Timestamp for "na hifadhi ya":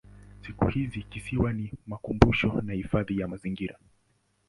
2.61-3.27